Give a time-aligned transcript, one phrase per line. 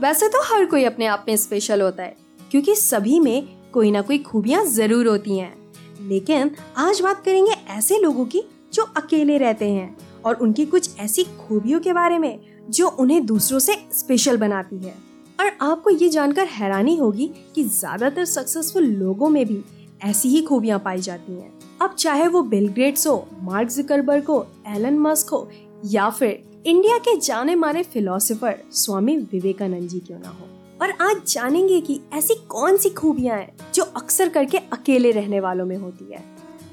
[0.00, 2.14] वैसे तो हर कोई अपने आप में स्पेशल होता है,
[2.50, 5.54] क्योंकि सभी में कोई ना कोई खूबियाँ ज़रूर होती हैं।
[6.00, 8.42] लेकिन आज बात करेंगे ऐसे लोगों की
[8.74, 12.38] जो अकेले रहते हैं और उनकी कुछ ऐसी खूबियों के बारे में
[12.70, 14.94] जो उन्हें दूसरों से स्पेशल बनाती है।
[15.40, 19.62] और आपको ये जानकर हैरानी होगी कि ज़्यादातर सक्सेसफुल लोगों में भी
[20.02, 22.72] ऐसी ही खूबियाँ पाई जाती हैं। अब चाहे वो बिल
[23.06, 25.48] हो मार्क जिकरबर्ग हो एलन मस्क हो,
[25.84, 30.46] या फिर इंडिया के जाने माने फिलोसोफर स्वामी विवेकानंद जी क्यों ना हो?
[30.82, 35.66] और आज जानेंगे कि ऐसी कौन सी खूबियाँ हैं जो अक्सर करके अकेले रहने वालों
[35.66, 36.18] में होती है।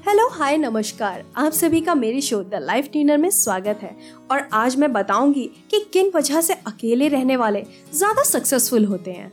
[0.08, 3.96] हेलो, हाय, नमस्कार। आप सभी का मेरी शो द लाइफ डिनर में स्वागत है।
[4.30, 7.64] और आज मैं बताऊँगी कि किन वजह से अकेले रहने वाले
[7.94, 9.32] ज़्यादा सक्सेसफुल होते हैं।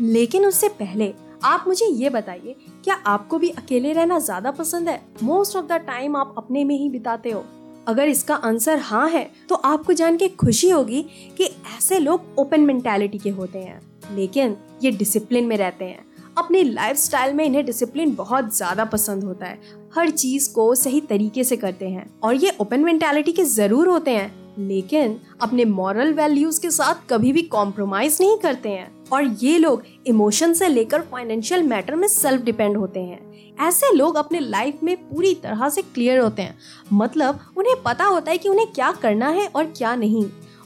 [0.00, 1.12] लेकिन उससे पहले
[1.44, 5.00] आप मुझे ये बताइए, क्या आपको भी अकेले रहना ज़्यादा पसंद है?
[5.22, 7.44] मोस्ट ऑफ़ द टाइम आप अपने में ही बिताते हो।
[7.88, 11.02] अगर इसका आंसर हाँ है तो आपको जान के खुशी होगी
[11.38, 11.44] कि
[11.76, 13.80] ऐसे लोग ओपन मेंटेलिटी के होते हैं।
[14.14, 16.04] लेकिन ये डिसिप्लिन में रहते हैं।
[16.38, 19.58] अपनी लाइफस्टाइल में इन्हें डिसिप्लिन बहुत ज़्यादा पसंद होता है।
[19.96, 24.10] हर चीज़ को सही तरीके से करते हैं और ये ओपन मेंटेलिटी के ज़रूर होते
[24.10, 29.58] हैं। लेकिन अपने मॉरल वैल्यूज़ के साथ कभी भी कॉम्प्रोमाइज नहीं करते हैं। और ये
[29.58, 34.82] लोग इमोशन से लेकर फाइनेंशियल मैटर में सेल्फ डिपेंड होते हैं। ऐसे लोग अपने लाइफ
[34.82, 36.58] में पूरी तरह से क्लियर होते हैं।
[36.92, 40.24] मतलब उन्हें पता होता है कि उन्हें क्या करना है और क्या नहीं।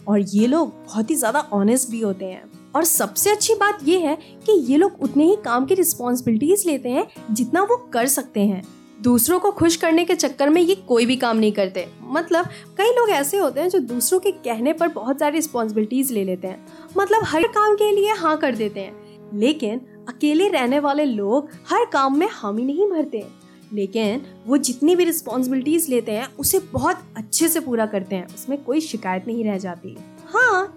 [0.09, 2.43] और ये लोग बहुत ही ज़्यादा ऑनेस्ट भी होते हैं।
[2.75, 6.89] और सबसे अच्छी बात यह है कि ये लोग उतने ही काम की रिस्पॉन्सिबिलिटीज लेते
[6.89, 8.63] हैं जितना वो कर सकते हैं।
[9.03, 12.47] दूसरों को खुश करने के चक्कर में ये कोई भी काम नहीं करते। मतलब
[12.79, 16.49] कई लोग ऐसे होते हैं जो दूसरों के कहने पर बहुत सारी रिस्पॉन्सिबिलिटीज ले लेते
[16.49, 16.67] हैं।
[16.99, 21.85] मतलब हर काम के लिए हाँ कर देते हैं। लेकिन, अकेले रहने वाले लोग हर
[21.93, 23.27] काम में हामी नहीं भरते।
[23.73, 28.65] लेकिन, वो जितनी भी रिस्पॉन्सिबिलिटीज लेते हैं, उसे बहुत अच्छे से पूरा करते हैं। उसमें
[28.65, 29.97] कोई शिकायत नहीं रह जाती।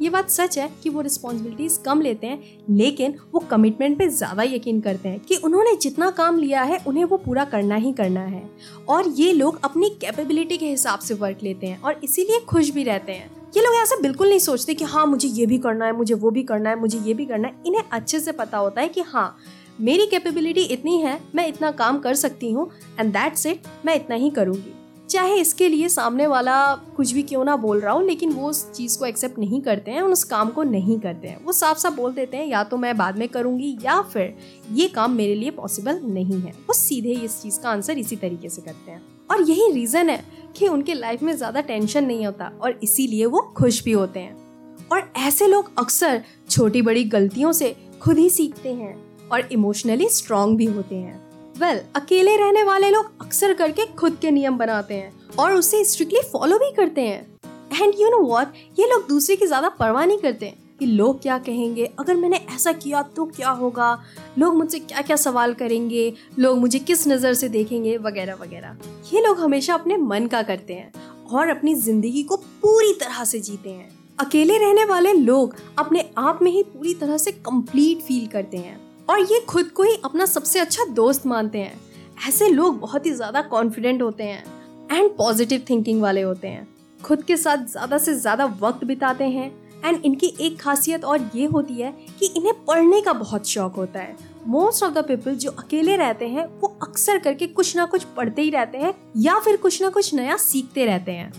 [0.02, 4.44] ये बात सच है कि वो रिस्पॉन्सिबिलिटीज कम लेते हैं, लेकिन वो कमिटमेंट पे ज़्यादा
[4.44, 8.22] यकीन करते हैं कि उन्होंने जितना काम लिया है, उन्हें वो पूरा करना ही करना
[8.22, 8.44] है।
[8.90, 12.84] और ये लोग अपनी कैपेबिलिटी के हिसाब से वर्क लेते हैं और इसीलिए खुश भी
[12.84, 15.92] रहते हैं। ये लोग ऐसा बिल्कुल नहीं सोचते कि हाँ मुझे ये भी करना है,
[15.92, 18.82] मुझे वो भी करना है, मुझे ये भी करना है। इन्हें अच्छे से पता होता
[18.82, 19.38] है कि हाँ
[19.82, 22.70] मेरी कैपेबिलिटी इतनी है, मैं इतना काम कर सकती हूँ
[23.00, 24.74] एंड दैट्स इट मैं इतना ही करूँगी।
[25.10, 28.72] चाहे इसके लिए सामने वाला कुछ भी क्यों ना बोल रहा हो, लेकिन वो उस
[28.72, 31.96] चीज़ को एक्सेप्ट नहीं करते हैं, उस काम को नहीं करते हैं। वो साफ़ साफ़
[31.96, 34.36] बोल देते हैं, या तो मैं बाद में करूँगी, या फिर
[34.72, 38.50] ये काम मेरे लिए पॉसिबल नहीं है। वो सीधे इस चीज़ का आंसर इसी तरीके
[38.50, 40.24] से करते हैं। और यही रीज़न है
[40.58, 44.88] कि उनके लाइफ में ज़्यादा टेंशन नहीं होता, और इसीलिए वो खुश भी होते हैं।
[44.92, 48.96] और ऐसे लोग अक्सर छोटी बड़ी गलतियों से खुद ही सीखते हैं,
[49.32, 51.29] और इमोशनली स्ट्रांग भी होते हैं।
[51.60, 55.84] वेल well, अकेले रहने वाले लोग अक्सर करके खुद के नियम बनाते हैं और उसे
[55.84, 60.06] स्ट्रिक्टली फॉलो भी करते हैं। एंड यू नो वॉट ये लोग दूसरे की ज़्यादा परवाह
[60.06, 63.92] नहीं करते कि लोग क्या कहेंगे अगर मैंने ऐसा किया तो क्या होगा?
[64.38, 66.12] लोग मुझसे क्या क्या सवाल करेंगे?
[66.40, 67.98] लोग मुझे किस नज़र से देखेंगे?
[68.00, 68.78] वगैरह वगैरह।
[69.14, 70.92] ये लोग हमेशा अपने मन का करते हैं
[71.28, 73.90] और अपनी ज़िंदगी को पूरी तरह से जीते हैं।
[74.20, 78.89] अकेले रहने वाले लोग अपने आप में ही पूरी तरह से कंप्लीट फील करते हैं।
[79.10, 81.80] और ये खुद को ही अपना सबसे अच्छा दोस्त मानते हैं।
[82.28, 84.44] ऐसे लोग बहुत ही ज़्यादा कॉन्फिडेंट होते हैं
[84.92, 86.68] एंड पॉजिटिव थिंकिंग वाले होते हैं।
[87.00, 89.52] खुद के साथ ज़्यादा से ज़्यादा वक्त बिताते हैं
[89.86, 94.00] एंड इनकी एक खासियत और ये होती है कि इन्हें पढ़ने का बहुत शौक होता
[94.00, 94.16] है।
[94.48, 98.42] मोस्ट ऑफ़ द पीपल जो अकेले रहते हैं, वो अक्सर करके कुछ ना कुछ पढ़ते
[98.42, 101.32] ही रहते हैं या फिर कुछ ना कुछ नया सीखते रहते हैं।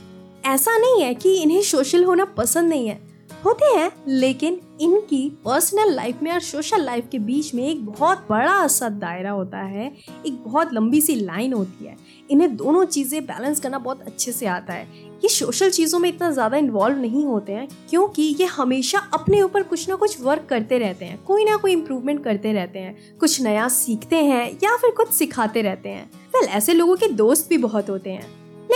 [0.47, 2.99] ऐसा नहीं है कि इन्हें सोशल होना पसंद नहीं है।
[3.45, 8.27] होते हैं, लेकिन इनकी पर्सनल लाइफ में और सोशल लाइफ के बीच में एक बहुत
[8.31, 9.87] बड़ा सा दायरा होता है,
[10.27, 11.97] एक बहुत लंबी सी लाइन होती है।
[12.31, 16.31] इन्हें दोनों चीज़ें बैलेंस करना बहुत अच्छे से आता है। ये सोशल चीज़ों में इतना
[16.31, 20.79] ज़्यादा इन्वॉल्व नहीं होते हैं, क्योंकि ये हमेशा अपने ऊपर कुछ ना कुछ वर्क करते
[20.79, 24.91] रहते हैं, कोई ना कोई इम्प्रूवमेंट करते रहते हैं, कुछ नया सीखते हैं या फिर
[24.91, 28.27] कुछ सिखाते रहते हैं। वेल ऐसे लोगों के दोस्त भी बहुत होते हैं।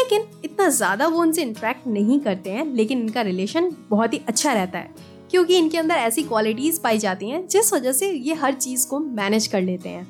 [0.04, 4.53] लेकिन इतना ज़्यादा वो उनसे इंटरेक्ट नहीं करते हैं, लेकिन इनका रिलेशन बहुत ही अच्छा
[4.53, 4.91] रहता है,
[5.31, 8.99] क्योंकि इनके अंदर ऐसी क्वालिटीज़ पाई जाती हैं, जिस वजह से ये हर चीज़ को
[8.99, 10.06] मैनेज कर लेते हैं।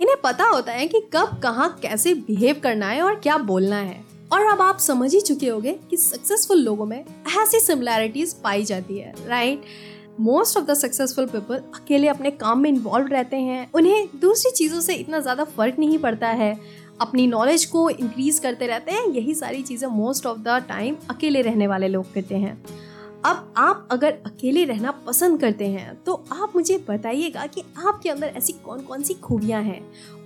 [0.00, 4.04] इन्हें पता होता है कि कब, कहाँ, कैसे बिहेव करना है और क्या बोलना है।
[4.32, 7.04] और अब आप समझ ही चुके होंगे कि सक्सेसफुल लोगों में
[7.42, 9.62] ऐसी सिमिलैरिटीज पाई जाती है right
[10.20, 14.80] most of the successful people अकेले अपने काम में इन्वॉल्व रहते हैं। उन्हें दूसरी चीज़ों
[14.80, 16.52] से इतना ज़्यादा फ़र्क नहीं पड़ता है।
[17.00, 21.42] अपनी नॉलेज को इंक्रीज करते रहते हैं। यही सारी चीज़ें मोस्ट ऑफ़ द टाइम अकेले
[21.42, 22.56] रहने वाले लोग करते हैं।
[23.24, 28.32] अब आप अगर अकेले रहना पसंद करते हैं तो आप मुझे बताइएगा कि आपके अंदर
[28.36, 29.80] ऐसी कौन कौन सी खूबियाँ हैं?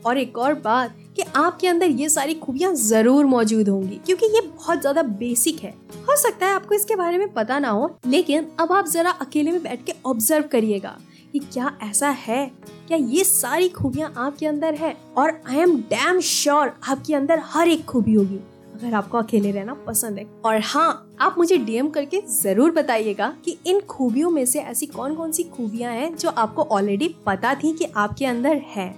[0.07, 4.41] और एक और बात कि आपके अंदर ये सारी खूबियाँ ज़रूर मौजूद होंगी, क्योंकि ये
[4.41, 5.71] बहुत ज़्यादा बेसिक है।
[6.09, 9.53] हो सकता है आपको इसके बारे में पता ना हो, लेकिन अब आप जरा अकेले
[9.53, 10.97] में बैठ के ऑब्ज़र्व करिएगा
[11.33, 12.47] कि क्या ऐसा है?
[12.89, 14.97] क्या ये सारी खूबियाँ आपके अंदर है?
[15.17, 18.41] और आई एम डैम श्योर आपके अंदर हर एक खूबी होगी।
[18.75, 23.59] अगर आपको अकेले रहना पसंद है। और हाँ आप मुझे डीएम करके ज़रूर बताइएगा कि
[23.67, 27.73] इन खूबियों में से ऐसी कौन कौन सी खूबियाँ हैं जो आपको ऑलरेडी पता थी
[27.73, 28.95] कि आपके अंदर है।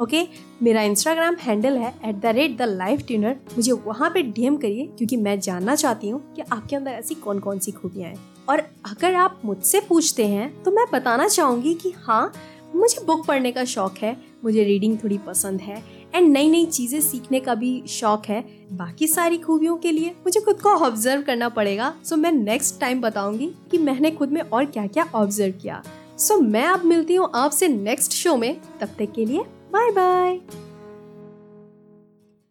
[0.00, 0.26] ओके?
[0.62, 4.86] मेरा इंस्टाग्राम हैंडल है at the rate the life tuner मुझे वहाँ पे डीएम करिए,
[4.88, 8.58] क्योंकि मैं जानना चाहती हूँ कि आपके अंदर ऐसी कौन कौन सी खूबियाँ हैं। और
[8.86, 12.32] अगर आप मुझसे पूछते हैं तो मैं बताना चाहूँगी कि हाँ
[12.74, 15.82] मुझे बुक पढ़ने का शौक है, मुझे रीडिंग थोड़ी पसंद है।
[16.14, 18.40] एंड नई नई चीज़ें सीखने का भी शौक है।
[18.72, 23.00] बाकी सारी खूबियों के लिए मुझे खुद को ऑब्ज़र्व करना पड़ेगा। सो मैं नेक्स्ट टाइम
[23.00, 25.82] बताऊँगी कि मैंने खुद में और क्या क्या ऑब्ज़र्व किया।
[26.18, 30.67] सो मैं अब मिलती हूँ आपसे नेक्स्ट शो में। तब तक के लिए बाय बाय